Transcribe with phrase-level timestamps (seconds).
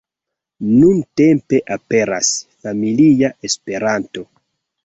[0.69, 2.31] Nuntempe aperas
[2.65, 4.27] "Familia Esperanto".